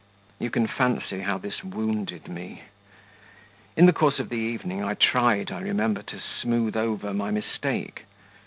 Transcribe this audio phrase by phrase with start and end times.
[0.39, 2.63] You can fancy how this wounded me!
[3.77, 8.05] In the course of the evening I tried, I remember, to smooth over my mistake.